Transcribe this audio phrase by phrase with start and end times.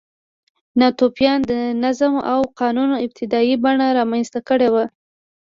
[0.79, 1.53] ناتوفیانو د
[1.83, 4.85] نظم او قانون ابتدايي بڼه رامنځته کړې وه.